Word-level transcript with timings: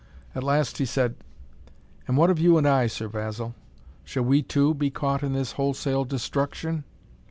At 0.33 0.41
last 0.43 0.79
he 0.79 0.85
said: 0.85 1.13
"And 2.07 2.17
what 2.17 2.31
of 2.31 2.39
you 2.39 2.57
and 2.57 2.67
I, 2.67 2.87
Sir 2.87 3.07
Basil? 3.07 3.53
Shall 4.03 4.23
we, 4.23 4.41
too, 4.41 4.73
be 4.73 4.89
caught 4.89 5.21
in 5.21 5.33
this 5.33 5.51
wholesale 5.51 6.05
destruction?" 6.05 6.85